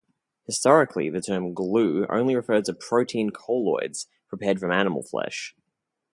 [0.47, 5.55] Historically, the term "glue" only referred to protein colloids prepared from animal flesh.